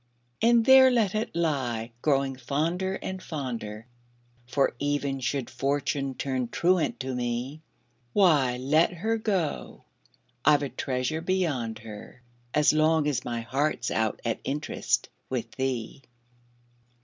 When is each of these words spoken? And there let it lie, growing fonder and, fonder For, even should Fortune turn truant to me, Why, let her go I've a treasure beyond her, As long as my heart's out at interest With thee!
And 0.41 0.65
there 0.65 0.89
let 0.89 1.13
it 1.13 1.35
lie, 1.35 1.91
growing 2.01 2.35
fonder 2.35 2.95
and, 3.03 3.21
fonder 3.21 3.85
For, 4.47 4.73
even 4.79 5.19
should 5.19 5.47
Fortune 5.47 6.15
turn 6.15 6.47
truant 6.47 6.99
to 7.01 7.13
me, 7.13 7.61
Why, 8.11 8.57
let 8.57 8.91
her 8.93 9.19
go 9.19 9.83
I've 10.43 10.63
a 10.63 10.69
treasure 10.69 11.21
beyond 11.21 11.77
her, 11.77 12.23
As 12.51 12.73
long 12.73 13.07
as 13.07 13.23
my 13.23 13.41
heart's 13.41 13.91
out 13.91 14.19
at 14.25 14.39
interest 14.43 15.07
With 15.29 15.51
thee! 15.51 16.01